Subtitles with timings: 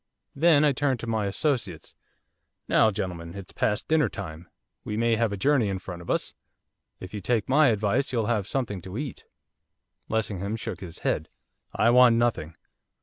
[0.35, 1.93] Then I turned to my associates.
[2.67, 4.49] 'Now, gentlemen, it's past dinner time.
[4.83, 6.33] We may have a journey in front of us.
[6.99, 9.25] If you take my advice you'll have something to eat.'
[10.09, 11.29] Lessingham shook his head.
[11.75, 12.55] 'I want nothing.